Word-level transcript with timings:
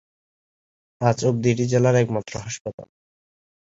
আজ 1.01 1.19
অবধি, 1.25 1.47
এটি 1.53 1.65
জেলার 1.71 1.95
একমাত্র 1.95 2.33
হাসপাতাল। 2.45 2.87